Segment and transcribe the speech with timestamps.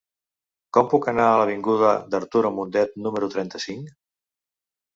[0.77, 3.95] Com puc anar a l'avinguda d'Arturo Mundet número trenta-cinc?